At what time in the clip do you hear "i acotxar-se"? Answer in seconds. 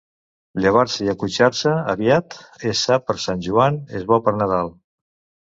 1.07-1.73